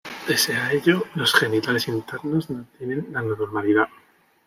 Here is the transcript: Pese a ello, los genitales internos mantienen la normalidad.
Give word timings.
Pese 0.27 0.55
a 0.55 0.71
ello, 0.71 1.03
los 1.13 1.31
genitales 1.35 1.87
internos 1.87 2.49
mantienen 2.49 3.09
la 3.11 3.21
normalidad. 3.21 3.87